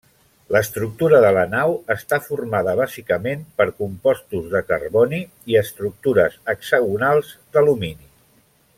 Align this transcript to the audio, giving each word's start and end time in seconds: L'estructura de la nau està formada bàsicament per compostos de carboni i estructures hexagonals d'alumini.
L'estructura 0.53 1.17
de 1.25 1.29
la 1.35 1.43
nau 1.51 1.75
està 1.95 2.19
formada 2.29 2.73
bàsicament 2.79 3.45
per 3.61 3.69
compostos 3.83 4.49
de 4.55 4.65
carboni 4.73 5.23
i 5.53 5.61
estructures 5.63 6.41
hexagonals 6.55 7.35
d'alumini. 7.55 8.15